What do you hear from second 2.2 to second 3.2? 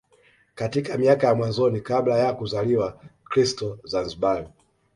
kuzaliwa